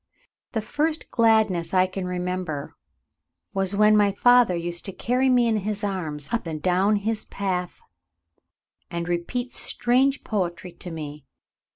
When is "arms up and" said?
5.83-6.59